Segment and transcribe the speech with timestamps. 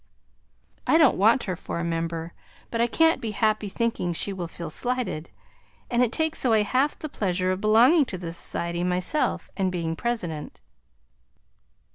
[0.87, 2.33] I don't want her for a member
[2.71, 5.29] but I can't be happy thinking she will feel slighted,
[5.91, 9.95] and it takes away half the pleasure of belonging to the Society myself and being
[9.95, 10.59] president.